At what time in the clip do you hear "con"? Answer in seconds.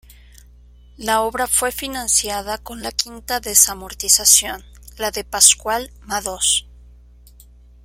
2.57-2.81